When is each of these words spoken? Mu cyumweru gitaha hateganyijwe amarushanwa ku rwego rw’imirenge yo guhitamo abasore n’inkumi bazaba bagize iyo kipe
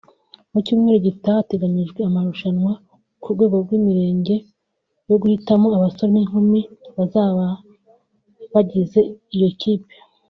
Mu 0.51 0.59
cyumweru 0.65 0.99
gitaha 1.07 1.39
hateganyijwe 1.41 1.99
amarushanwa 2.03 2.73
ku 3.21 3.27
rwego 3.33 3.55
rw’imirenge 3.63 4.35
yo 5.09 5.15
guhitamo 5.21 5.67
abasore 5.77 6.09
n’inkumi 6.13 6.61
bazaba 6.95 7.45
bagize 8.53 8.99
iyo 9.35 9.49
kipe 9.61 9.93